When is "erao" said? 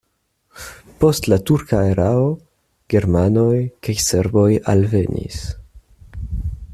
1.89-2.23